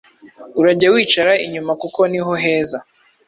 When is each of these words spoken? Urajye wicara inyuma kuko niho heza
Urajye 0.59 0.87
wicara 0.93 1.33
inyuma 1.45 1.71
kuko 1.81 1.99
niho 2.11 2.33
heza 2.43 2.77